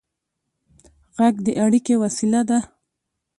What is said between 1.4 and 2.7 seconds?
د اړیکې وسیله ده.